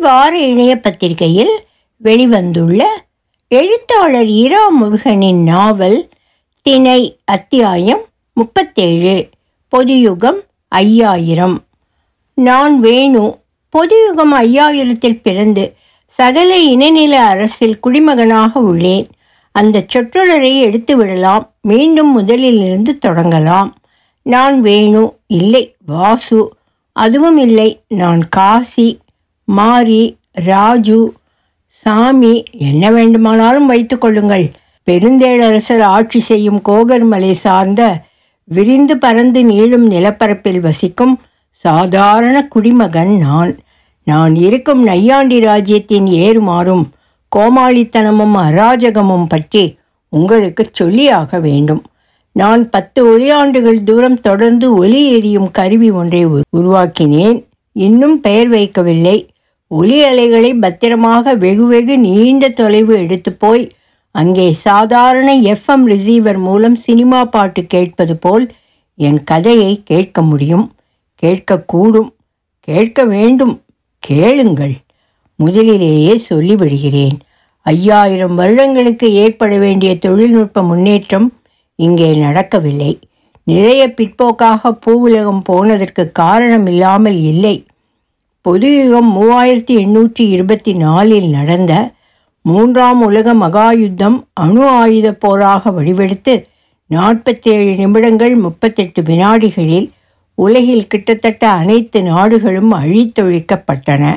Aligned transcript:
வார 0.00 0.38
இணைய 0.38 0.76
பத்திரிகையில் 0.76 1.64
வெளிவந்துள்ள 2.04 2.82
எழுத்தாளர் 3.48 4.26
இரா 4.26 4.68
முருகனின் 4.68 5.42
நாவல் 5.42 6.08
திணை 6.62 7.18
அத்தியாயம் 7.24 8.04
முப்பத்தேழு 8.32 9.28
பொதுயுகம் 9.68 10.40
ஐயாயிரம். 10.68 11.64
நான் 12.34 12.80
வேணு 12.80 13.38
பொதுயுகம் 13.68 14.34
ஐயாயிரத்தில் 14.34 15.20
பிறந்து 15.22 15.74
சகல 16.06 16.56
இனநில 16.56 17.22
அரசில் 17.22 17.80
குடிமகனாக 17.80 18.60
உள்ளேன். 18.60 19.08
அந்த 19.52 19.86
சொற்றொடரை 19.94 20.60
எடுத்து 20.60 20.96
விடலாம் 20.96 21.54
மீண்டும் 21.60 22.20
முதலிலிருந்து 22.20 22.98
தொடங்கலாம். 23.06 23.70
நான் 24.22 24.62
வேணு 24.62 25.12
இல்லை 25.26 25.74
வாசு 25.86 26.56
அதுவும் 26.92 27.36
இல்லை 27.36 27.80
நான் 27.88 28.28
காசி 28.28 28.98
மாரி 29.50 30.16
ராஜு 30.32 31.12
சாமி 31.68 32.42
என்ன 32.50 32.90
வேண்டுமானாலும் 32.90 33.72
வைத்துக்கொள்ளுங்கள் 33.72 34.52
பெருந்தேளரசர் 34.84 35.80
ஆட்சி 35.80 36.20
செய்யும் 36.20 36.60
கோகர்மலை 36.68 37.32
சார்ந்த 37.32 38.02
விரிந்து 38.44 38.98
பறந்து 38.98 39.42
நீளும் 39.42 39.90
நிலப்பரப்பில் 39.90 40.60
வசிக்கும் 40.60 41.20
சாதாரண 41.50 42.48
குடிமகன் 42.48 43.16
நான். 43.16 43.58
நான் 44.04 44.34
இருக்கும் 44.34 44.82
நையாண்டி 44.82 45.40
ராஜ்யத்தின் 45.40 46.06
ஏறுமாறும் 46.06 46.84
கோமாளித்தனமும் 47.36 48.36
அராஜகமும் 48.36 49.24
பற்றி 49.28 49.78
உங்களுக்கு 50.08 50.70
சொல்லியாக 50.80 51.40
வேண்டும். 51.40 51.82
நான் 52.32 52.70
பத்து 52.70 53.06
ஒளியாண்டுகள் 53.06 53.82
தூரம் 53.82 54.20
தொடர்ந்து 54.20 54.74
ஒலி 54.74 55.12
எரியும் 55.12 55.50
கருவி 55.50 55.90
ஒன்றை 55.90 56.24
உ- 56.24 56.40
உருவாக்கினேன். 56.56 57.44
இன்னும் 57.72 58.20
பெயர் 58.20 58.50
வைக்கவில்லை. 58.50 59.28
ஒலி 59.70 60.02
அலைகளை 60.02 60.54
பத்திரமாக 60.54 61.34
வெகு 61.34 61.66
வெகு 61.66 61.98
நீண்ட 61.98 62.48
தொலைவு 62.48 62.94
எடுத்து 62.94 63.32
போய் 63.32 63.70
அங்கே 64.10 64.52
சாதாரண 64.52 65.40
எஃப்எம் 65.40 65.84
ரிசீவர் 65.84 66.38
மூலம் 66.38 66.74
சினிமா 66.74 67.24
பாட்டு 67.24 67.66
கேட்பது 67.66 68.16
போல் 68.16 68.52
என் 68.94 69.24
கதையை 69.24 69.82
கேட்க 69.84 70.22
முடியும். 70.22 70.76
கேட்கக்கூடும். 71.22 72.08
கேட்க 72.60 73.04
வேண்டும். 73.04 73.62
கேளுங்கள். 73.98 74.74
முதலிலேயே 75.34 76.20
சொல்லிவிடுகிறேன். 76.30 77.18
ஐயாயிரம் 77.62 78.34
வருடங்களுக்கு 78.34 79.12
ஏற்பட 79.12 79.56
வேண்டிய 79.56 79.98
தொழில்நுட்ப 79.98 80.62
முன்னேற்றம் 80.62 81.40
இங்கே 81.74 82.16
நடக்கவில்லை. 82.16 82.98
நிறைய 83.44 83.94
பிற்போக்காக 83.96 84.78
பூவுலகம் 84.86 85.40
போனதற்கு 85.44 86.12
காரணம் 86.12 86.66
இல்லாமல் 86.66 87.20
இல்லை. 87.22 87.66
பொதுயுகம் 88.48 89.08
மூவாயிரத்தி 89.16 89.74
எண்ணூற்றி 89.84 90.24
இருபத்தி 90.28 90.72
நாலில் 90.72 91.26
நடந்த 91.28 91.92
மூன்றாம் 92.40 93.00
உலக 93.02 93.34
மகாயுத்தம் 93.34 94.26
அணு 94.34 94.68
ஆயுத 94.68 95.12
போராக 95.12 95.70
வடிவெடுத்து 95.70 96.34
நாற்பத்தேழு 96.86 97.74
நிமிடங்கள் 97.76 98.36
முப்பத்தெட்டு 98.36 99.02
வினாடிகளில் 99.02 99.90
உலகில் 100.34 100.86
கிட்டத்தட்ட 100.86 101.50
அனைத்து 101.50 102.02
நாடுகளும் 102.02 102.72
அழித்தொழிக்கப்பட்டன. 102.72 104.16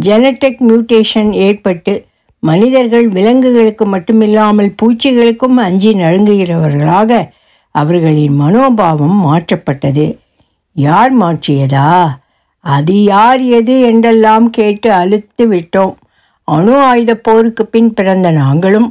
ஜெனடெக் 0.00 0.60
மியூட்டேஷன் 0.68 1.32
ஏற்பட்டு 1.32 2.06
மனிதர்கள் 2.38 3.08
விலங்குகளுக்கு 3.08 3.86
மட்டுமில்லாமல் 3.96 4.72
பூச்சிகளுக்கும் 4.82 5.58
அஞ்சி 5.66 5.92
நழுங்குகிறவர்களாக 5.92 7.30
அவர்களின் 7.70 8.40
மனோபாவம் 8.40 9.18
மாற்றப்பட்டது. 9.26 10.18
யார் 10.72 11.20
மாற்றியதா? 11.20 11.90
அது 12.60 13.02
யார் 13.02 13.40
எது 13.40 13.80
என்றெல்லாம் 13.80 14.50
கேட்டு 14.50 14.92
அழுத்து 14.92 15.44
விட்டோம். 15.48 15.94
அணு 16.44 16.74
ஆயுத 16.80 17.14
போருக்கு 17.14 17.66
பின் 17.66 17.94
பிறந்த 17.94 18.30
நாங்களும் 18.30 18.88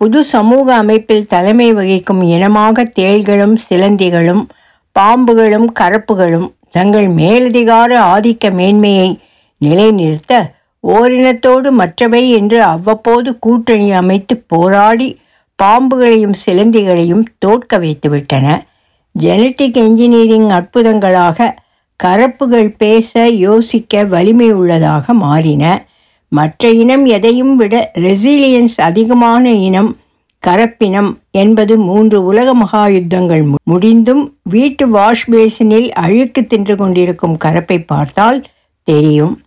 புது 0.00 0.24
சமூக 0.24 0.74
அமைப்பில் 0.74 1.26
தலைமை 1.26 1.74
வகிக்கும் 1.74 2.22
இனமாக 2.22 2.84
தேள்களும் 2.98 3.56
சிலந்திகளும் 3.68 4.42
பாம்புகளும் 4.96 5.68
கரப்புகளும் 5.80 6.48
தங்கள் 6.70 7.08
மேலதிகார 7.08 7.90
ஆதிக்க 8.14 8.52
மேன்மையை 8.52 9.18
நிலைநிறுத்த 9.58 10.32
ஓரினத்தோடு 10.84 11.70
மற்றவை 11.70 12.30
என்று 12.30 12.62
அவ்வப்போது 12.62 13.38
கூட்டணி 13.38 13.92
அமைத்து 13.92 14.34
போராடி 14.46 15.08
பாம்புகளையும் 15.62 16.36
சிலந்திகளையும் 16.46 17.24
தோற்க 17.38 17.78
வைத்துவிட்டன. 17.78 18.46
ஜெனட்டிக் 19.18 19.78
என்ஜினியரிங் 19.84 20.48
அற்புதங்களாக 20.48 21.54
கரப்புகள் 22.04 22.74
பேச 22.78 23.28
யோசிக்க 23.28 24.04
வலிமை 24.04 24.52
உள்ளதாக 24.52 25.12
மாறின. 25.12 25.86
மற்ற 26.28 26.70
இனம் 26.70 27.06
எதையும் 27.06 27.56
விட 27.56 27.90
ரெசிலியன்ஸ் 27.94 28.80
அதிகமான 28.80 29.52
இனம் 29.52 29.96
கரப்பினம் 30.46 31.14
என்பது 31.30 31.78
மூன்று 31.78 32.24
உலக 32.24 32.54
மகாயுத்தங்கள் 32.54 33.44
மு- 33.44 33.54
முடிந்தும் 33.64 34.34
வீட்டு 34.42 34.88
வாஷ் 34.88 35.30
பேசினில் 35.30 35.88
அழுக்கு 35.88 36.46
தின்று 36.46 36.76
கொண்டிருக்கும் 36.76 37.36
கரப்பை 37.44 37.84
பார்த்தால் 37.86 38.44
தெரியும். 38.82 39.40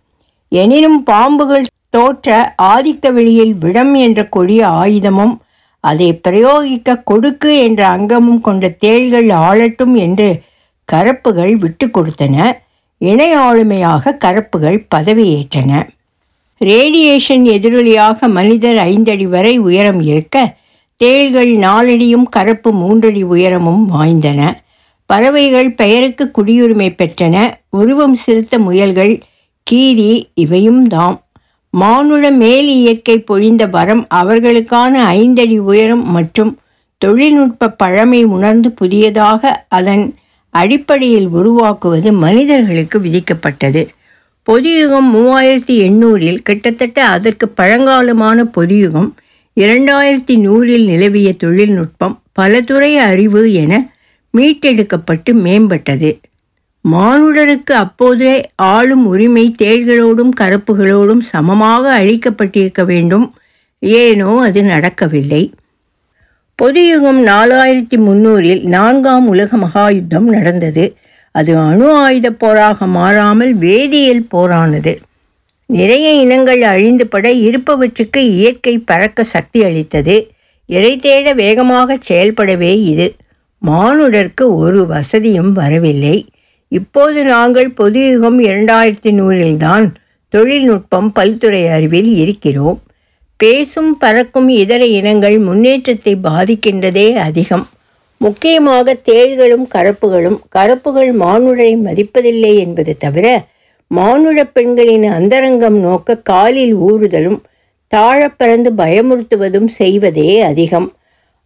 எனினும் 0.48 1.04
பாம்புகள் 1.10 1.64
தோற்ற 1.90 2.54
ஆதிக்க 2.62 3.12
வெளியில் 3.12 3.54
விடம் 3.54 3.94
என்ற 3.94 4.24
கொடிய 4.24 4.66
ஆயுதமும் 4.66 5.36
அதை 5.80 6.20
பிரயோகிக்க 6.28 7.02
கொடுக்கு 7.04 7.58
என்ற 7.58 7.86
அங்கமும் 7.86 8.40
கொண்ட 8.40 8.68
தேள்கள் 8.68 9.26
ஆளட்டும் 9.26 9.94
என்று 9.94 10.42
கரப்புகள் 10.92 11.52
விட்டு 11.52 11.86
கொடுத்தன. 11.86 12.52
இணை 12.98 13.36
ஆளுமையாக 13.36 14.16
கரப்புகள் 14.24 14.86
பதவியேற்றன. 14.94 15.88
ரேடியேஷன் 16.58 17.44
எதிரொலியாக 17.56 18.28
மனிதர் 18.28 18.76
ஐந்தடி 18.76 19.28
வரை 19.28 19.58
உயரம் 19.58 20.00
இருக்க 20.00 20.54
தேள்கள் 20.96 21.52
நாலடியும் 21.56 22.26
கரப்பு 22.36 22.70
மூன்றடி 22.70 23.22
உயரமும் 23.22 23.86
வாய்ந்தன. 23.86 24.62
பறவைகள் 25.06 25.70
பெயருக்கு 25.74 26.30
குடியுரிமை 26.38 26.88
பெற்றன. 26.98 27.54
உருவம் 27.70 28.14
சிறுத்த 28.14 28.58
முயல்கள் 28.58 29.20
கீரி 29.62 30.30
இவையும் 30.34 30.86
தாம் 30.86 31.22
மானுட 31.70 32.30
மேல் 32.30 32.68
இயற்கை 32.68 33.24
பொழிந்த 33.30 33.66
வரம் 33.70 34.06
அவர்களுக்கான 34.14 35.02
ஐந்தடி 35.18 35.58
உயரம் 35.58 36.10
மற்றும் 36.10 36.58
தொழில்நுட்ப 36.98 37.68
பழமை 37.68 38.24
உணர்ந்து 38.24 38.70
புதியதாக 38.70 39.66
அதன் 39.68 40.04
அடிப்படையில் 40.50 41.26
உருவாக்குவது 41.26 42.12
மனிதர்களுக்கு 42.12 42.98
விதிக்கப்பட்டது. 43.00 43.88
பொதுயுகம் 44.42 45.08
மூவாயிரத்தி 45.14 45.76
எண்ணூறில் 45.78 46.42
கிட்டத்தட்ட 46.42 47.04
அதற்கு 47.04 47.52
பழங்காலமான 47.56 48.44
பொதுயுகம் 48.44 49.16
இரண்டாயிரத்தி 49.60 50.36
நூறில் 50.36 50.84
நிலவிய 50.84 51.32
தொழில்நுட்பம் 51.32 52.22
பலதுறை 52.40 52.96
அறிவு 52.96 53.52
என 53.52 53.92
மீட்டெடுக்கப்பட்டு 54.38 55.32
மேம்பட்டது. 55.32 56.18
மானுடருக்கு 56.92 57.72
அப்போதே 57.72 58.46
ஆளும் 58.56 59.06
உரிமை 59.06 59.54
தேள்களோடும் 59.62 60.30
கரப்புகளோடும் 60.40 61.18
சமமாக 61.18 62.04
அளிக்கப்பட்டிருக்க 62.04 62.84
வேண்டும். 62.84 63.34
ஏனோ 63.78 64.40
அது 64.40 64.62
நடக்கவில்லை. 64.62 65.52
பொதுயுகம் 66.60 67.26
நாலாயிரத்தி 67.26 67.96
முன்னூறில் 67.96 68.62
நான்காம் 68.62 69.28
உலக 69.28 69.56
மகாயுத்தம் 69.56 70.28
நடந்தது. 70.36 70.96
அது 71.32 71.56
அணு 71.58 71.92
ஆயுத 71.92 72.30
போராக 72.30 72.86
மாறாமல் 72.86 73.58
வேதியியல் 73.58 74.26
போரானது. 74.34 74.96
நிறைய 75.66 76.12
இனங்கள் 76.20 76.62
அழிந்துபட 76.62 77.32
இருப்பவற்றுக்கு 77.32 78.16
இயற்கை 78.16 78.78
பறக்க 78.78 79.22
சக்தி 79.22 79.64
அளித்தது. 79.64 80.30
இறை 80.66 80.96
தேட 80.96 81.32
வேகமாக 81.32 81.98
செயல்படவே 82.08 82.74
இது. 82.84 83.14
மானுடருக்கு 83.66 84.54
ஒரு 84.56 84.86
வசதியும் 84.86 85.52
வரவில்லை. 85.52 86.26
இப்போது 86.68 87.24
நாங்கள் 87.24 87.70
பொதுயுகம் 87.70 88.40
இரண்டாயிரத்தி 88.40 89.12
நூறில்தான் 89.20 89.88
தொழில்நுட்பம் 90.28 91.12
பல்துறை 91.14 91.68
அறிவில் 91.70 92.16
இருக்கிறோம். 92.16 92.80
பேசும் 93.40 93.92
பறக்கும் 93.98 94.48
இதர 94.48 94.82
இனங்கள் 94.98 95.38
முன்னேற்றத்தை 95.38 96.12
பாதிக்கின்றதே 96.22 97.08
அதிகம். 97.18 97.64
முக்கியமாக 98.20 98.94
தேள்களும் 99.04 99.66
கரப்புகளும் 99.74 100.38
கரப்புகள் 100.56 101.12
மானுடரை 101.12 101.74
மதிப்பதில்லை 101.84 102.52
என்பது 102.58 102.96
தவிர 102.96 103.26
மானுட 103.90 104.38
பெண்களின் 104.44 105.06
அந்தரங்கம் 105.08 105.78
நோக்க 105.80 106.18
காலில் 106.22 106.74
ஊறுதலும் 106.88 107.38
தாழப்பறந்து 107.92 108.70
பயமுறுத்துவதும் 108.76 109.70
செய்வதே 109.80 110.30
அதிகம். 110.40 110.88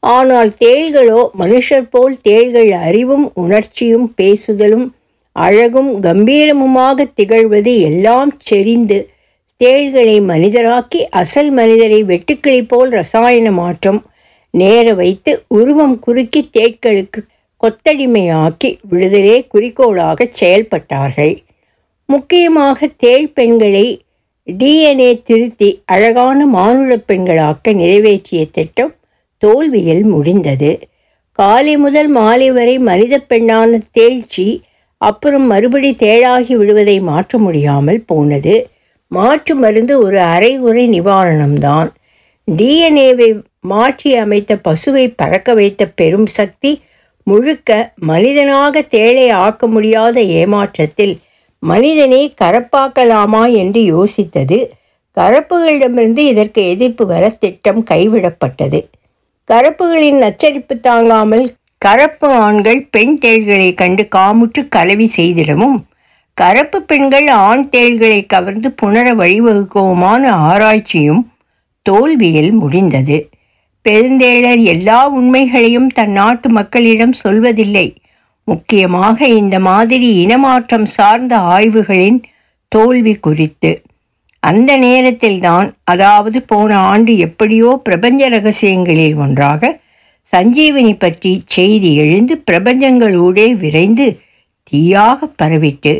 ஆனால் 0.03 0.51
தேள்களோ 0.65 1.21
மனுஷர் 1.39 1.89
போல் 1.91 2.17
தேள்கள் 2.23 2.73
அறிவும் 2.89 3.27
உணர்ச்சியும் 3.35 4.09
பேசுதலும் 4.17 4.87
அழகும் 5.37 5.91
கம்பீரமுமாக 6.03 7.07
திகழ்வது 7.17 7.73
எல்லாம் 7.81 8.33
செறிந்து 8.39 8.99
தேள்களை 9.57 10.21
மனிதராக்கி 10.21 11.01
அசல் 11.11 11.51
மனிதரை 11.51 12.05
வெட்டுக்கிளி 12.05 12.63
போல் 12.69 12.91
ரசாயன 12.91 13.51
மாற்றம் 13.51 14.01
நேர 14.51 14.95
வைத்து 14.95 15.33
உருவம் 15.49 15.99
குறுக்கி 15.99 16.51
தேட்களுக்கு 16.53 17.21
கொத்தடிமையாக்கி 17.63 18.79
விடுதலே 18.89 19.47
குறிக்கோளாக 19.47 20.27
செயல்பட்டார்கள். 20.41 21.35
முக்கியமாக 22.07 22.89
தேள் 22.97 23.29
பெண்களை 23.29 23.87
டிஎன்ஏ 24.47 25.23
திருத்தி 25.23 25.83
அழகான 25.85 26.47
மானுட 26.47 26.97
பெண்களாக்க 27.09 27.75
நிறைவேற்றிய 27.75 28.47
திட்டம் 28.53 28.93
தோல்வியில் 29.39 30.05
முடிந்தது. 30.05 30.81
காலை 31.39 31.77
முதல் 31.77 32.09
மாலை 32.09 32.51
வரை 32.51 32.79
மனித 32.79 33.15
பெண்ணான 33.29 33.79
தேழ்ச்சி 33.93 34.63
அப்புறம் 34.99 35.47
மறுபடி 35.47 35.91
தேழாகி 35.99 36.53
விடுவதை 36.53 37.01
மாற்ற 37.01 37.39
முடியாமல் 37.39 38.01
போனது. 38.07 38.55
மாற்று 39.17 39.55
மருந்து 39.55 39.95
ஒரு 40.05 40.19
அரைகுறை 40.35 40.85
நிவாரணம்தான். 40.91 41.91
டிஎன்ஏவை 42.49 43.29
மாற்றி 43.71 44.11
அமைத்த 44.15 44.53
பசுவை 44.65 45.05
பறக்க 45.17 45.55
வைத்த 45.55 45.83
பெரும் 45.99 46.29
சக்தி 46.39 46.73
முழுக்க 47.27 47.71
மனிதனாக 48.11 48.83
தேளை 48.91 49.27
ஆக்க 49.45 49.67
முடியாத 49.67 50.17
ஏமாற்றத்தில் 50.41 51.15
மனிதனை 51.63 52.23
கரப்பாக்கலாமா 52.43 53.45
என்று 53.61 53.81
யோசித்தது. 53.95 54.59
கரப்புகளிடமிருந்து 55.17 56.23
இதற்கு 56.33 56.61
எதிர்ப்பு 56.69 57.05
வர 57.07 57.25
திட்டம் 57.43 57.83
கைவிடப்பட்டது. 57.91 58.81
கரப்புகளின் 59.49 60.19
நச்சரிப்பு 60.25 60.75
தாங்காமல் 60.81 61.47
கரப்பு 61.83 62.29
ஆண்கள் 62.45 62.81
பெண் 62.91 63.17
தேள்களை 63.25 63.69
கண்டு 63.75 64.05
காமுற்று 64.17 64.63
கலவி 64.69 65.07
செய்திடவும் 65.17 65.79
கரப்பு 66.37 66.79
பெண்கள் 66.81 67.29
ஆண் 67.29 67.69
தேள்களை 67.71 68.27
கவர்ந்து 68.27 68.69
புணர 68.83 69.07
வழிவகுக்கவுமான 69.15 70.23
ஆராய்ச்சியும் 70.49 71.23
தோல்வியில் 71.83 72.53
முடிந்தது. 72.53 73.19
பெருந்தேளர் 73.83 74.63
எல்லா 74.65 75.01
உண்மைகளையும் 75.09 75.89
தன் 75.89 76.11
நாட்டு 76.11 76.49
மக்களிடம் 76.51 77.15
சொல்வதில்லை. 77.25 77.87
முக்கியமாக 78.49 79.27
இந்த 79.27 79.57
மாதிரி 79.61 80.09
இனமாற்றம் 80.25 80.87
சார்ந்த 80.97 81.35
ஆய்வுகளின் 81.39 82.19
தோல்வி 82.69 83.15
குறித்து. 83.19 83.73
அந்த 84.43 84.71
நேரத்தில்தான் 84.77 85.69
அதாவது 85.85 86.43
போன 86.43 86.71
ஆண்டு 86.79 87.13
எப்படியோ 87.19 87.81
பிரபஞ்ச 87.85 88.29
ரகசியங்களில் 88.29 89.17
ஒன்றாக 89.17 89.71
சஞ்சீவனி 90.33 90.93
பற்றி 90.99 91.43
செய்தி 91.47 91.91
எழுந்து 91.95 92.35
பிரபஞ்சங்களூடே 92.51 93.47
விரைந்து 93.57 94.07
தீயாக 94.73 95.29
பரவிட்டு 95.43 95.95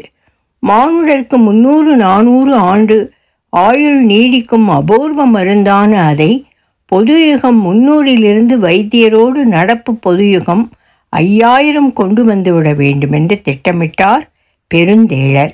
மானுடருக்கு 0.69 1.37
முன்னூறு 1.37 1.97
நானூறு 1.97 2.55
ஆண்டு 2.55 3.13
ஆயுள் 3.49 4.07
நீடிக்கும் 4.07 4.69
அபூர்வ 4.69 5.27
மருந்தான 5.29 5.93
அதை 5.95 6.47
பொதுயுகம் 6.87 7.61
முன்னூறிலிருந்து 7.65 8.55
வைத்தியரோடு 8.67 9.41
நடப்பு 9.57 9.95
பொதுயுகம் 9.95 10.71
ஐயாயிரம் 11.09 11.93
கொண்டு 11.93 12.27
வந்துவிட 12.27 12.75
வேண்டுமென்று 12.75 13.41
திட்டமிட்டார் 13.45 14.25
பெருந்தேழர். 14.71 15.53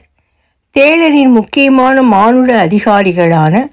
தேழரின் 0.76 1.32
முக்கியமான 1.32 2.02
மானுட 2.02 2.66
அதிகாரிகளான 2.66 3.68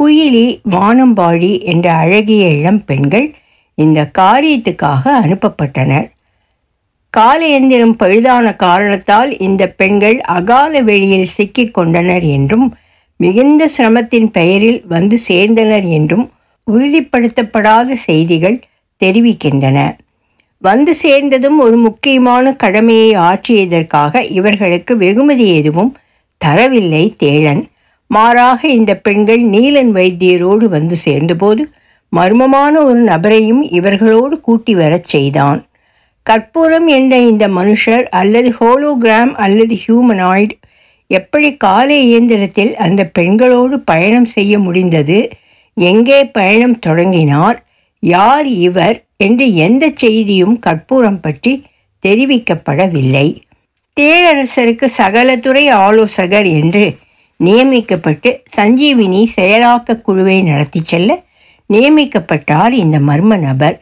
குயிலி 0.00 0.46
வானம்பாடி 0.70 1.62
என்ற 1.62 1.92
அழகிய 1.92 2.48
இளம் 2.48 2.84
பெண்கள் 2.84 3.34
இந்த 3.74 4.10
காரியத்துக்காக 4.18 5.04
அனுப்பப்பட்டனர். 5.22 6.08
கால 7.16 7.46
எந்திரம் 7.46 7.96
பழுதான 8.02 8.56
காரணத்தால் 8.56 9.38
இந்த 9.38 9.62
பெண்கள் 9.68 10.20
அகால 10.20 10.80
வெளியில் 10.80 11.32
சிக்கிக் 11.36 11.74
கொண்டனர் 11.74 12.24
என்றும் 12.36 12.66
மிகுந்த 13.20 13.68
சிரமத்தின் 13.68 14.30
பெயரில் 14.30 14.80
வந்து 14.88 15.18
சேர்ந்தனர் 15.28 15.86
என்றும் 15.88 16.24
உறுதிப்படுத்தப்படாத 16.70 17.92
செய்திகள் 17.92 18.56
தெரிவிக்கின்றன. 19.00 19.78
வந்து 20.58 20.94
சேர்ந்ததும் 20.94 21.58
ஒரு 21.58 21.76
முக்கியமான 21.76 22.54
கடமையை 22.54 23.10
ஆற்றியதற்காக 23.30 24.22
இவர்களுக்கு 24.30 24.96
வெகுமதி 24.96 25.46
எதுவும் 25.54 25.92
தரவில்லை 26.40 27.04
தேழன். 27.24 27.62
மாறாக 28.10 28.60
இந்த 28.68 28.92
பெண்கள் 28.96 29.42
நீலன் 29.44 29.92
வைத்தியரோடு 29.92 30.66
வந்து 30.76 30.96
சேர்ந்தபோது 30.96 31.62
மர்மமான 32.12 32.74
ஒரு 32.84 33.00
நபரையும் 33.04 33.62
இவர்களோடு 33.72 34.40
கூட்டி 34.40 34.74
வரச் 34.74 35.08
செய்தான். 35.08 35.60
கற்பூரம் 36.26 36.86
என்ற 36.88 37.14
இந்த 37.20 37.48
மனுஷர் 37.48 38.04
அல்லது 38.10 38.50
ஹோலோகிராம் 38.60 39.32
அல்லது 39.44 39.74
ஹியூமனாய்டு 39.84 40.54
எப்படி 41.10 41.48
காலை 41.56 41.96
இயந்திரத்தில் 42.08 42.72
அந்த 42.76 43.00
பெண்களோடு 43.06 43.76
பயணம் 43.80 44.24
செய்ய 44.24 44.58
முடிந்தது 44.58 45.18
எங்கே 45.76 46.20
பயணம் 46.38 46.78
தொடங்கினார் 46.78 47.58
யார் 48.02 48.46
இவர் 48.46 48.96
என்று 49.16 49.46
எந்த 49.66 49.84
செய்தியும் 49.94 50.56
கற்பூரம் 50.58 51.20
பற்றி 51.20 51.52
தெரிவிக்கப்படவில்லை. 52.04 53.26
தேரரசருக்கு 53.96 54.84
சகல 54.84 55.36
துறை 55.36 55.68
ஆலோசகர் 55.68 56.48
என்று 56.60 56.84
நியமிக்கப்பட்டு 57.40 58.30
சஞ்சீவினி 58.56 59.20
செயலாக்க 59.36 60.00
குழுவை 60.00 60.42
நடத்தி 60.42 60.80
செல்ல 60.84 61.10
நியமிக்கப்பட்டார் 61.70 62.74
இந்த 62.82 62.98
மர்ம 62.98 63.36
நபர். 63.38 63.76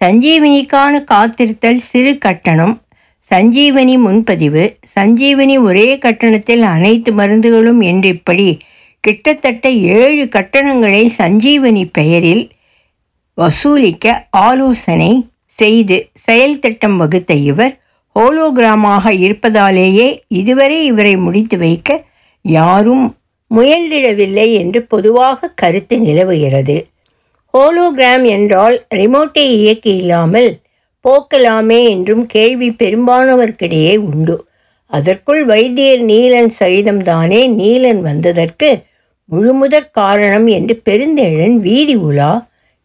சஞ்சீவினிக்கான 0.00 1.04
காத்திருத்தல் 1.04 1.76
சிறு 1.76 2.18
கட்டணம் 2.18 2.82
சஞ்சீவனி 3.30 3.98
முன்பதிவு 3.98 4.76
சஞ்சீவனி 4.96 5.58
ஒரே 5.58 5.98
கட்டணத்தில் 5.98 6.62
அனைத்து 6.62 7.12
மருந்துகளும் 7.12 7.80
என்று 7.80 8.08
இப்படி 8.08 8.46
கிட்டத்தட்ட 9.00 9.68
ஏழு 9.70 10.28
கட்டணங்களை 10.28 11.10
சஞ்சீவனி 11.18 11.84
பெயரில் 11.90 12.50
வசூலிக்க 13.34 14.06
ஆலோசனை 14.30 15.12
செய்து 15.58 16.10
செயல் 16.14 16.58
திட்டம் 16.58 16.96
வகுத்த 16.96 17.34
இவர் 17.34 17.74
ஹோலோகிராமாக 18.16 19.12
இருப்பதாலேயே 19.12 20.08
இதுவரை 20.26 20.84
இவரை 20.84 21.16
முடித்து 21.16 21.58
வைக்க 21.58 21.90
யாரும் 22.44 23.16
முயன்றிடவில்லை 23.50 24.52
என்று 24.52 24.80
பொதுவாக 24.86 25.52
கருத்து 25.54 25.98
நிலவுகிறது. 26.00 26.76
ஹோலோகிராம் 27.54 28.24
என்றால் 28.26 28.76
ரிமோட்டை 28.94 29.44
இயக்கி 29.60 29.92
இல்லாமல் 29.96 30.50
போக்கலாமே 31.04 31.80
என்றும் 31.88 32.24
கேள்வி 32.26 32.68
பெரும்பானவர்க்கிடையே 32.70 33.96
உண்டு. 33.96 34.36
அதற்குள் 34.86 35.42
வைத்தியர் 35.44 36.02
நீலன் 36.04 36.50
சகிதம்தானே 36.58 37.40
நீலன் 37.60 38.00
வந்ததற்கு 38.00 38.70
முழுமுதற் 39.28 39.90
காரணம் 39.90 40.46
என்று 40.46 40.76
பெருந்தேழன் 40.76 41.56
வீதி 41.58 41.94
உலா 41.94 42.32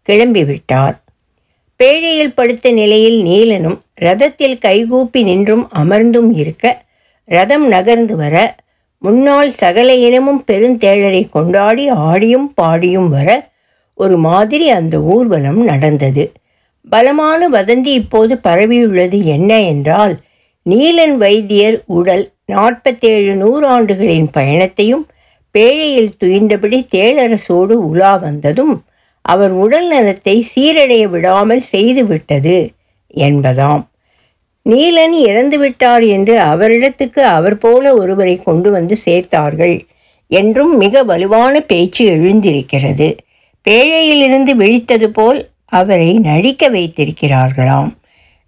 கிளம்பிவிட்டார். 0.07 0.95
பேழையில் 1.79 2.35
படுத்த 2.35 2.71
நிலையில் 2.71 3.19
நீலனும் 3.23 3.79
ரதத்தில் 4.01 4.57
கைகூப்பி 4.57 5.21
நின்றும் 5.23 5.65
அமர்ந்தும் 5.75 6.29
இருக்க 6.33 6.65
ரதம் 7.29 7.67
நகர்ந்து 7.67 8.15
வர 8.15 8.35
முன்னால் 9.01 9.51
சகல 9.53 9.89
இனமும் 9.95 10.43
பெருந்தேழரை 10.51 11.29
கொண்டாடி 11.29 11.87
ஆடியும் 11.87 12.47
பாடியும் 12.53 13.09
வர 13.09 13.29
ஒரு 13.97 14.17
மாதிரி 14.17 14.69
அந்த 14.69 14.99
ஊர்வலம் 14.99 15.63
நடந்தது. 15.63 16.31
பலமான 16.87 17.49
வதந்தி 17.49 17.91
இப்போது 18.01 18.33
பரவியுள்ளது 18.43 19.23
என்ன 19.23 19.61
என்றால் 19.61 20.15
நீலன் 20.65 21.15
வைத்தியர் 21.17 21.77
உடல் 21.85 22.25
நாற்பத்தேழு 22.45 23.33
நூறாண்டுகளின் 23.33 24.29
பயணத்தையும் 24.31 25.07
பேழையில் 25.51 26.11
துயின்றபடி 26.23 26.79
தேளரசோடு 26.95 27.75
உலா 27.89 28.15
வந்ததும் 28.15 28.75
அவர் 29.21 29.51
உடல் 29.51 29.87
நலத்தை 29.87 30.35
சீரடைய 30.55 31.03
விடாமல் 31.09 31.63
செய்துவிட்டது 31.71 32.57
என்பதாம். 33.17 33.83
நீலன் 34.65 35.15
இறந்துவிட்டார் 35.27 36.07
என்று 36.07 36.35
அவரிடத்துக்கு 36.39 37.21
அவர் 37.37 37.57
போல 37.57 37.93
ஒருவரை 37.95 38.35
கொண்டு 38.43 38.71
வந்து 38.71 38.95
சேர்த்தார்கள் 39.05 39.75
என்றும் 40.31 40.77
மிக 40.77 41.03
வலுவான 41.03 41.59
பேச்சு 41.61 42.05
எழுந்திருக்கிறது. 42.05 43.09
பேழையிலிருந்து 43.65 44.53
விழித்தது 44.55 45.07
போல் 45.07 45.39
அவரை 45.65 46.13
நடிக்க 46.13 46.69
வைத்திருக்கிறார்களாம். 46.69 47.89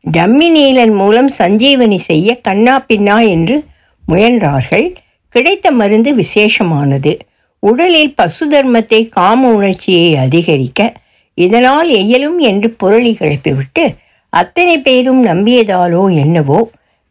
டம்மி 0.06 0.48
நீலன் 0.58 0.94
மூலம் 0.94 1.30
சஞ்சீவனி 1.38 1.98
செய்ய 2.10 2.36
கண்ணா 2.42 2.76
பின்னா 2.88 3.18
என்று 3.28 3.56
முயன்றார்கள். 4.04 4.88
கிடைத்த 5.36 5.72
மருந்து 5.72 6.12
விசேஷமானது. 6.16 7.14
உடலில் 7.60 8.14
பசு 8.16 8.44
தர்மத்தை 8.50 9.02
காம 9.10 9.50
உணர்ச்சியை 9.54 10.16
அதிகரிக்க 10.16 10.94
இதனால் 11.38 11.90
இயலும் 11.90 12.40
என்று 12.40 12.76
புரளி 12.84 13.12
கிளப்பிவிட்டு 13.14 13.86
அத்தனை 14.34 14.76
பேரும் 14.78 15.22
நம்பியதாலோ 15.26 16.04
என்னவோ 16.16 16.60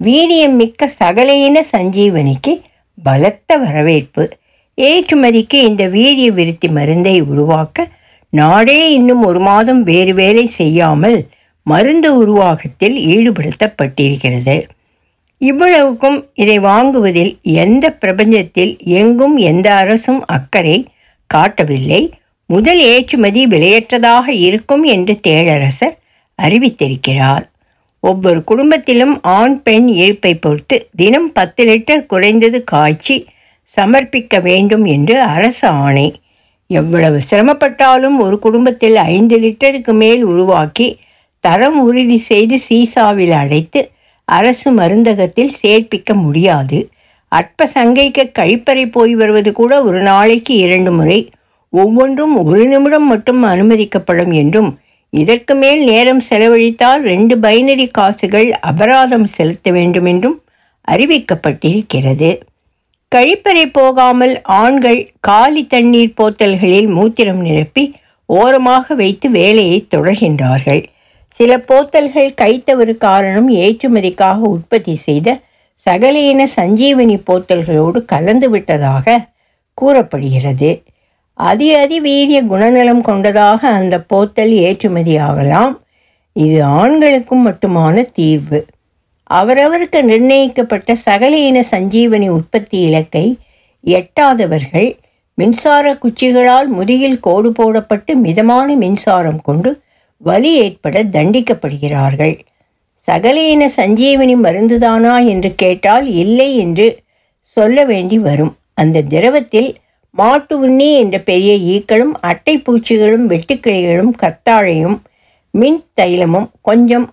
வீரியம் 0.00 0.56
மிக்க 0.60 0.90
சகலையின 0.98 1.62
சஞ்சீவனிக்கு 1.72 2.52
பலத்த 3.02 3.56
வரவேற்பு. 3.56 4.25
ஏற்றுமதிக்கு 4.78 5.59
இந்த 5.68 5.87
வீரிய 5.87 6.30
விருத்தி 6.33 6.68
மருந்தை 6.68 7.21
உருவாக்க 7.23 7.88
நாடே 8.33 8.92
இன்னும் 8.92 9.23
ஒரு 9.23 9.40
மாதம் 9.40 9.83
வேறு 9.83 10.14
வேலை 10.14 10.47
செய்யாமல் 10.47 11.18
மருந்து 11.62 12.16
உருவாக்கத்தில் 12.16 12.97
ஈடுபடுத்தப்பட்டிருக்கிறது. 13.06 14.56
இவ்வளவுக்கும் 15.40 16.18
இதை 16.35 16.59
வாங்குவதில் 16.59 17.33
எந்த 17.42 17.97
பிரபஞ்சத்தில் 18.00 18.73
எங்கும் 18.78 19.37
எந்த 19.37 19.75
அரசும் 19.75 20.21
அக்கறை 20.26 20.76
காட்டவில்லை. 21.30 22.02
முதல் 22.50 22.80
ஏற்றுமதி 22.85 23.47
விலையற்றதாக 23.47 24.26
இருக்கும் 24.28 24.85
என்று 24.85 25.14
தேழரசர் 25.26 25.97
அறிவித்திருக்கிறார். 26.38 27.45
ஒவ்வொரு 28.00 28.40
குடும்பத்திலும் 28.50 29.14
ஆண் 29.23 29.56
பெண் 29.62 29.88
இருப்பை 29.88 30.35
பொறுத்து 30.35 30.76
தினம் 30.97 31.33
பத்து 31.33 31.62
லிட்டர் 31.64 32.06
குறைந்தது 32.06 32.64
காய்ச்சி 32.64 33.16
சமர்ப்பிக்க 33.75 34.40
வேண்டும் 34.42 34.85
என்று 34.85 35.20
அரசு 35.20 35.68
ஆணை. 35.68 36.20
எவ்வளவு 36.66 37.18
சிரமப்பட்டாலும் 37.30 38.16
ஒரு 38.18 38.38
குடும்பத்தில் 38.38 38.96
ஐந்து 38.96 39.37
லிட்டருக்கு 39.40 39.92
மேல் 39.92 40.23
உருவாக்கி 40.23 40.99
தரம் 41.40 41.80
உறுதி 41.80 42.18
செய்து 42.18 42.58
சீசாவில் 42.68 43.32
அடைத்து 43.32 43.90
அரசு 44.25 44.70
மருந்தகத்தில் 44.73 45.52
சேர்ப்பிக்க 45.62 46.14
முடியாது. 46.14 46.90
அற்ப 47.28 47.66
சங்கைக்கு 47.66 48.30
கழிப்பறை 48.38 48.90
போய் 48.90 49.14
வருவது 49.14 49.52
கூட 49.52 49.85
ஒரு 49.85 50.00
நாளைக்கு 50.00 50.54
இரண்டு 50.56 50.92
முறை. 50.92 51.30
ஒவ்வொன்றும் 51.70 52.44
ஒரு 52.44 52.66
நிமிடம் 52.66 53.06
மட்டும் 53.06 53.44
அனுமதிக்கப்படும் 53.44 54.32
என்றும் 54.32 54.78
இதற்கு 55.11 55.54
மேல் 55.54 55.85
நேரம் 55.85 56.23
செலவழித்தால் 56.30 57.02
ரெண்டு 57.02 57.37
பைனரி 57.37 57.87
காசுகள் 57.90 58.50
அபராதம் 58.50 59.25
செலுத்த 59.25 59.70
வேண்டும் 59.70 60.04
என்றும் 60.04 60.42
அறிவிக்கப்பட்டிருக்கிறது. 60.90 62.30
கழிப்பறை 63.16 63.64
போகாமல் 63.73 64.32
ஆண்கள் 64.42 65.00
காலி 65.20 65.66
தண்ணீர் 65.66 66.16
போத்தல்களில் 66.16 66.88
மூத்திரம் 66.96 67.40
நிரப்பி 67.46 67.85
ஓரமாக 68.26 68.94
வைத்து 68.94 69.30
வேலையை 69.30 69.78
தொடர்கின்றார்கள். 69.94 70.82
சில 71.28 71.56
போத்தல்கள் 71.68 72.30
கைத்தவறு 72.42 72.94
காரணம் 72.96 73.49
ஏற்றுமதிக்காக 73.50 74.37
உற்பத்தி 74.37 74.94
செய்த 74.96 75.38
சகலேன 75.87 76.46
சஞ்சீவனி 76.56 77.16
போத்தல்களோடு 77.28 78.04
கலந்து 78.04 78.50
விட்டதாக 78.50 79.16
கூறப்படுகிறது. 79.75 80.70
அதி 81.35 81.68
அதிவீரிய 81.75 82.38
குணநலம் 82.52 83.00
கொண்டதாக 83.00 83.68
அந்த 83.68 83.96
போத்தல் 84.12 84.54
ஏற்றுமதியாகலாம் 84.66 85.75
இது 86.32 86.64
ஆண்களுக்கும் 86.64 87.44
மட்டுமான 87.46 88.04
தீர்வு. 88.12 88.61
அவரவருக்கு 89.30 90.02
நிர்ணயிக்கப்பட்ட 90.02 90.97
சகலேன 91.04 91.62
சஞ்சீவனி 91.71 92.28
உற்பத்தி 92.28 92.78
இலக்கை 92.78 93.38
எட்டாதவர்கள் 93.85 94.99
மின்சார 95.35 95.87
குச்சிகளால் 95.95 96.66
முதுகில் 96.66 97.21
கோடு 97.21 97.50
போடப்பட்டு 97.50 98.14
மிதமான 98.14 98.76
மின்சாரம் 98.76 99.40
கொண்டு 99.42 99.83
வலி 100.16 100.52
ஏற்பட 100.54 101.02
தண்டிக்கப்படுகிறார்கள். 101.02 102.38
சகலேன 103.09 103.71
சஞ்சீவனி 103.76 104.35
மருந்துதானா 104.37 105.26
என்று 105.26 105.54
கேட்டால் 105.54 106.06
இல்லை 106.06 106.56
என்று 106.56 106.87
சொல்ல 107.40 107.85
வேண்டி 107.85 108.18
வரும். 108.18 108.54
அந்த 108.75 109.02
திரவத்தில் 109.02 109.76
மாட்டு 110.11 110.59
உண்ணி 110.59 110.88
என்ற 110.92 111.18
பெரிய 111.21 111.52
ஈக்களும் 111.75 112.14
அட்டை 112.21 112.54
பூச்சிகளும் 112.59 113.26
வெட்டுக்கிளிகளும் 113.33 114.14
கத்தாழையும் 114.23 114.97
மின் 115.50 115.83
தைலமும் 116.00 116.49
கொஞ்சம் 116.62 117.06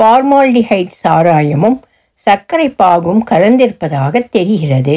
ஃபார்மால்டிஹைட் 0.00 0.92
சாராயமும் 1.04 1.78
சர்க்கரை 2.26 2.68
பாகும் 2.70 3.22
கலந்திருப்பதாக 3.30 4.22
தெரிகிறது. 4.30 4.96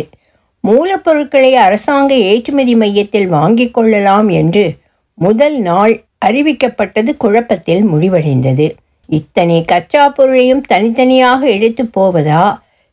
மூலப்பொருட்களை 0.64 1.52
அரசாங்க 1.56 2.12
ஏற்றுமதி 2.14 2.76
மையத்தில் 2.76 3.28
வாங்கிக் 3.28 3.74
கொள்ளலாம் 3.74 4.30
என்று 4.30 4.66
முதல் 5.14 5.58
நாள் 5.60 5.94
அறிவிக்கப்பட்டது 6.26 7.12
குழப்பத்தில் 7.18 7.84
முடிவடைந்தது. 7.92 8.68
இத்தனை 9.10 9.66
கச்சா 9.66 10.04
பொருளையும் 10.08 10.62
தனித்தனியாக 10.62 11.42
எடுத்து 11.48 11.84
போவதா 11.98 12.44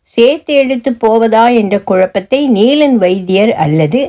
சேர்த்து 0.02 0.54
எடுத்து 0.54 0.90
போவதா 0.92 1.44
என்ற 1.52 1.74
குழப்பத்தை 1.80 2.40
நீலன் 2.48 2.96
வைத்தியர் 2.98 3.54
அல்லது 3.54 4.00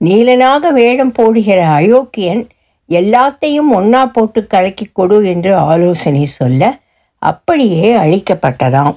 நீலனாக 0.00 0.70
வேடம் 0.70 1.12
போடுகிற 1.12 1.60
அயோக்கியன் 1.68 2.42
எல்லாத்தையும் 2.88 3.70
ஒன்னா 3.74 4.02
போட்டு 4.06 4.46
கலக்கி 4.46 4.86
கொடு 4.92 5.24
என்று 5.24 5.56
ஆலோசனை 5.56 6.26
சொல்ல 6.26 6.78
அப்படியே 7.18 7.94
அழிக்கப்பட்டதாம். 7.96 8.96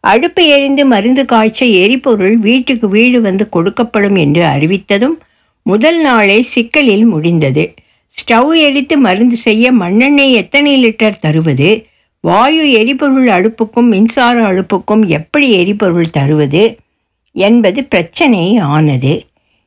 அடுப்பு 0.00 0.46
எரிந்து 0.46 0.86
மருந்து 0.86 1.24
காய்ச்ச 1.24 1.66
எரிபொருள் 1.66 2.38
வீட்டுக்கு 2.38 2.88
வீடு 2.88 3.20
வந்து 3.20 3.48
கொடுக்கப்படும் 3.52 4.18
என்று 4.18 4.42
அறிவித்ததும் 4.44 5.16
முதல் 5.62 6.00
நாளே 6.00 6.42
சிக்கலில் 6.42 7.04
முடிந்தது. 7.04 7.74
ஸ்டவ் 8.10 8.58
எரித்து 8.58 8.96
மருந்து 8.96 9.36
செய்ய 9.36 9.72
மண்ணெண்ணெய் 9.72 10.32
எத்தனை 10.32 10.86
லிட்டர் 10.86 11.18
தருவது? 11.20 11.86
வாயு 12.20 12.70
எரிபொருள் 12.70 13.28
அடுப்புக்கும் 13.28 13.88
மின்சார 13.88 14.52
அடுப்புக்கும் 14.52 15.06
எப்படி 15.06 15.50
எரிபொருள் 15.50 16.10
தருவது? 16.10 16.76
என்பது 17.32 17.84
பிரச்சனை 17.84 18.56
ஆனது. 18.56 19.26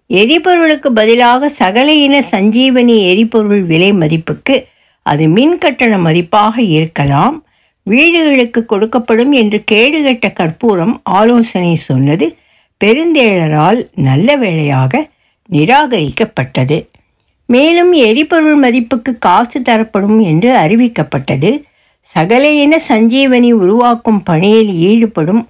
எரிபொருளுக்கு 0.10 0.88
பதிலாக 0.88 1.50
சகல 1.50 1.94
இன 1.94 2.24
சஞ்சீவனி 2.32 3.08
எரிபொருள் 3.10 3.64
விலை 3.64 3.94
மதிப்புக்கு 3.94 4.66
அது 5.02 5.28
மின் 5.28 5.58
கட்டண 5.58 5.98
மதிப்பாக 5.98 6.58
இருக்கலாம். 6.58 7.47
வீடுகளுக்கு 7.90 8.62
கொடுக்கப்படும் 8.64 9.32
என்று 9.32 9.64
கேடுகட்ட 9.72 10.28
கற்பூரம் 10.34 11.02
ஆலோசனை 11.04 11.76
சொன்னது 11.76 12.28
பெருந்தேழரால் 12.82 13.80
நல்ல 13.96 14.36
வேளையாக 14.36 15.04
நிராகரிக்கப்பட்டது. 15.50 16.78
மேலும் 17.50 17.92
எரிபொருள் 18.08 18.60
மதிப்புக்கு 18.64 19.12
காசு 19.18 19.62
தரப்படும் 19.62 20.20
என்று 20.22 20.50
அறிவிக்கப்பட்டது. 20.58 21.52
சகல 22.16 22.44
இன 22.64 22.74
சஞ்சீவனி 22.90 23.52
உருவாக்கும் 23.54 24.22
பணியில் 24.24 24.74
ஈடுபடும் 24.90 25.44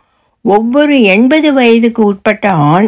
ஒவ்வொரு 0.45 0.95
எண்பது 1.13 1.49
வயதுக்கு 1.53 2.01
உட்பட்ட 2.03 2.51
ஆண் 2.71 2.87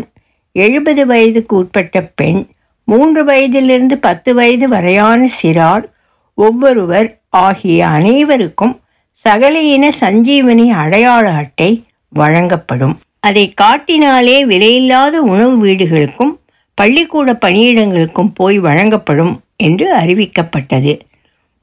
எழுபது 0.55 1.03
வயதுக்கு 1.05 1.53
உட்பட்ட 1.55 2.01
பெண் 2.15 2.41
மூன்று 2.87 3.21
வயதிலிருந்து 3.23 3.95
பத்து 3.97 4.31
வயது 4.33 4.67
வரையான 4.67 5.27
சிறார் 5.41 5.85
ஒவ்வொருவர் 6.37 7.09
ஆகிய 7.39 7.79
அனைவருக்கும் 7.87 8.75
சகல 9.25 9.61
இன 9.73 9.85
சஞ்சீவனி 9.99 10.65
அடையாள 10.81 11.25
அட்டை 11.31 11.71
வழங்கப்படும். 12.13 12.95
அதை 13.19 13.53
காட்டினாலே 13.61 14.37
விலையில்லாத 14.45 15.15
உணவு 15.31 15.55
வீடுகளுக்கும் 15.57 16.33
பள்ளிக்கூட 16.77 17.29
பணியிடங்களுக்கும் 17.45 18.31
போய் 18.33 18.57
வழங்கப்படும் 18.59 19.33
என்று 19.57 19.87
அறிவிக்கப்பட்டது. 19.97 20.93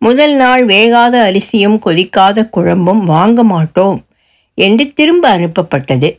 முதல் 0.03 0.35
நாள் 0.35 0.67
வேகாத 0.67 1.15
அரிசியும் 1.21 1.79
கொதிக்காத 1.85 2.45
குழம்பும் 2.57 3.03
வாங்க 3.05 3.43
மாட்டோம் 3.43 3.99
என்று 4.59 4.93
திரும்ப 4.93 5.25
அனுப்பப்பட்டது. 5.39 6.11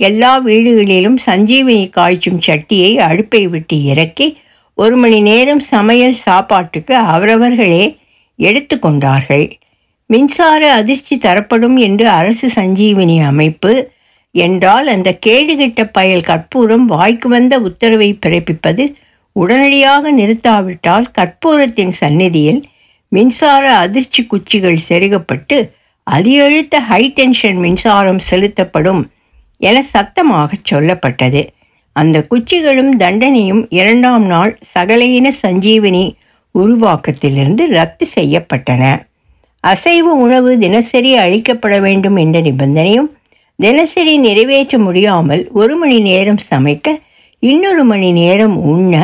எல்லா 0.00 0.32
வீடுகளிலும் 0.40 1.18
சஞ்சீவனி 1.26 1.84
காய்ச்சும் 1.90 2.40
சட்டியை 2.46 2.90
அடுப்பை 2.98 3.42
விட்டு 3.48 3.76
இறக்கி 3.82 4.26
ஒரு 4.74 4.96
மணி 4.96 5.20
நேரம் 5.20 5.62
சமையல் 5.72 6.18
சாப்பாட்டுக்கு 6.24 6.94
அவரவர்களே 7.12 7.84
எடுத்துக்கொண்டார்கள் 8.38 9.46
மின்சார 10.06 10.72
அதிர்ச்சி 10.72 11.18
தரப்படும் 11.18 11.76
என்று 11.76 12.08
அரசு 12.08 12.48
சஞ்சீவனி 12.48 13.26
அமைப்பு 13.26 13.90
என்றால் 14.30 14.86
அந்த 14.86 15.18
கேடுகெட்ட 15.26 15.84
பயல் 15.84 16.20
கற்பூரம் 16.20 16.84
வாய்க்கு 16.84 17.28
வந்த 17.28 17.60
உத்தரவை 17.60 18.18
பிறப்பிப்பது 18.26 18.94
உடனடியாக 19.32 20.12
நிறுத்தாவிட்டால் 20.12 21.06
கற்பூரத்தின் 21.18 21.90
சந்நிதியில் 21.90 22.62
மின்சார 23.08 23.74
அதிர்ச்சி 23.76 24.26
குச்சிகள் 24.26 24.78
செருகப்பட்டு 24.88 25.70
அதிகழுத்த 26.02 26.78
ஹை 26.80 27.08
டென்ஷன் 27.08 27.56
மின்சாரம் 27.56 28.18
செலுத்தப்படும் 28.18 29.10
என 29.58 29.82
சத்தமாக 29.82 30.54
சொல்லப்பட்டது. 30.70 31.48
அந்த 31.92 32.26
குச்சிகளும் 32.30 32.92
தண்டனையும் 32.98 33.66
இரண்டாம் 33.68 34.26
நாள் 34.26 34.58
சகலையின 34.74 35.32
சஞ்சீவனி 35.42 36.14
உருவாக்கத்திலிருந்து 36.54 37.66
ரத்து 37.66 38.08
செய்யப்பட்டன. 38.14 39.05
அசைவு 39.66 40.12
உணவு 40.16 40.50
தினசரி 40.58 41.12
அளிக்கப்பட 41.16 41.80
வேண்டும் 41.80 42.16
என்ற 42.16 42.40
நிபந்தனையும் 42.40 43.08
தினசரி 43.58 44.14
நிறைவேற்ற 44.18 44.78
முடியாமல் 44.78 45.42
ஒரு 45.52 45.74
மணி 45.76 45.98
நேரம் 46.00 46.42
சமைக்க 46.50 46.88
இன்னொரு 47.42 47.84
மணி 47.84 48.12
நேரம் 48.12 48.56
உண்ண 48.64 48.94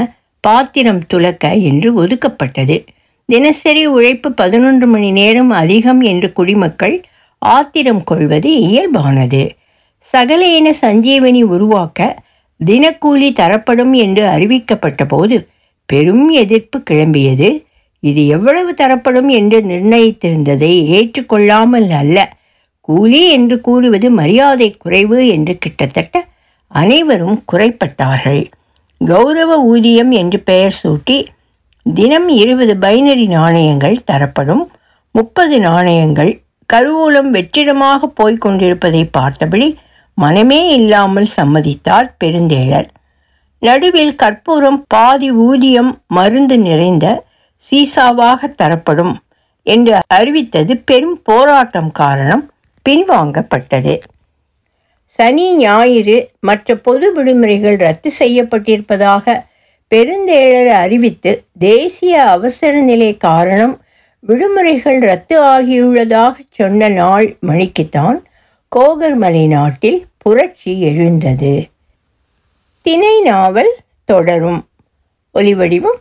பாத்திரம் 0.45 1.01
துலக்க 1.07 1.55
என்று 1.63 1.89
ஒதுக்கப்பட்டது. 2.03 2.77
தினசரி 3.29 3.83
உழைப்பு 3.87 4.29
பதினொன்று 4.33 4.87
மணி 4.87 5.11
நேரம் 5.11 5.51
அதிகம் 5.51 6.01
என்று 6.01 6.33
குடிமக்கள் 6.33 6.97
ஆத்திரம் 7.39 8.05
கொள்வது 8.05 8.51
இயல்பானது. 8.69 9.43
சகல 9.99 10.43
இன 10.57 10.69
சஞ்சீவனி 10.81 11.43
உருவாக்க 11.55 12.01
தினக்கூலி 12.61 13.29
தரப்படும் 13.33 13.93
என்று 13.93 14.25
அறிவிக்கப்பட்ட 14.27 15.03
போது 15.09 15.37
பெரும் 15.89 16.27
எதிர்ப்பு 16.43 16.79
கிளம்பியது. 16.91 17.51
இது 18.03 18.27
எவ்வளவு 18.27 18.71
தரப்படும் 18.75 19.29
என்று 19.29 19.59
நிர்ணயித்திருந்ததை 19.63 20.71
ஏற்றுக்கொள்ளாமல் 20.97 21.91
அல்ல. 21.91 22.19
கூலி 22.81 23.21
என்று 23.31 23.61
கூறுவது 23.61 24.11
மரியாதை 24.11 24.69
குறைவு 24.77 25.19
என்று 25.29 25.55
கிட்டத்தட்ட 25.59 26.25
அனைவரும் 26.69 27.39
குறைப்பட்டார்கள். 27.53 28.43
கௌரவ 29.01 29.53
ஊதியம் 29.63 30.11
என்று 30.11 30.39
பெயர் 30.41 30.79
சூட்டி 30.83 31.19
தினம் 31.87 32.29
இருபது 32.29 32.75
பைனரி 32.75 33.27
நாணயங்கள் 33.29 33.97
தரப்படும். 34.05 34.65
முப்பது 35.15 35.57
நாணயங்கள் 35.61 36.33
கருவூலம் 36.69 37.31
வெற்றிடமாக 37.31 38.07
போய்க் 38.19 38.41
கொண்டிருப்பதை 38.41 39.03
பார்த்தபடி 39.19 39.69
மனமே 40.19 40.61
இல்லாமல் 40.69 41.29
சம்மதித்தார் 41.37 42.09
பெருந்தேழர். 42.19 42.89
நடுவில் 43.63 44.15
கற்பூரம் 44.15 44.81
பாதி 44.89 45.29
ஊதியம் 45.47 45.91
மருந்து 46.07 46.57
நிறைந்த 46.59 47.07
சீசாவாக 47.71 48.55
தரப்படும் 48.55 49.15
என்று 49.63 49.99
அறிவித்தது 50.07 50.77
பெரும் 50.77 51.21
போராட்டம் 51.23 51.93
காரணம் 51.93 52.53
பின்வாங்கப்பட்டது. 52.89 54.01
சனி 55.05 55.57
ஞாயிறு 55.57 56.31
மற்ற 56.41 56.77
பொது 56.77 57.13
விடுமுறைகள் 57.13 57.77
ரத்து 57.77 58.11
செய்யப்பட்டிருப்பதாக 58.19 59.45
பெருந்தேழர் 59.89 60.75
அறிவித்து 60.75 61.45
தேசிய 61.59 62.23
அவசர 62.23 62.81
நிலை 62.81 63.17
காரணம் 63.17 63.81
விடுமுறைகள் 64.27 65.01
ரத்து 65.01 65.43
ஆகியுள்ளதாக 65.43 66.33
சொன்ன 66.51 66.89
நாள் 66.89 67.37
மணிக்குத்தான் 67.47 68.19
கோகர்மலை 68.77 69.47
நாட்டில் 69.49 70.07
புரட்சி 70.19 70.81
எழுந்தது. 70.81 71.69
திணை 72.83 73.21
நாவல் 73.21 73.75
தொடரும். 74.05 74.69
ஒலிவடிவம் 75.35 76.01